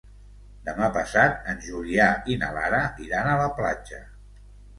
Demà 0.69 0.87
passat 0.95 1.45
en 1.53 1.61
Julià 1.65 2.07
i 2.33 2.39
na 2.45 2.49
Lara 2.57 2.81
iran 3.09 3.31
a 3.35 3.37
la 3.43 3.47
platja. 3.61 4.03